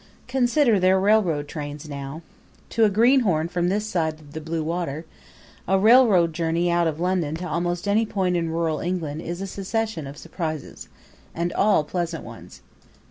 [0.27, 2.23] Consider their railroad trains now:
[2.71, 5.05] To a greenhorn from this side the blue water,
[5.67, 9.45] a railroad journey out of London to almost any point in rural England is a
[9.45, 10.87] succession of surprises,
[11.35, 12.63] and all pleasant ones.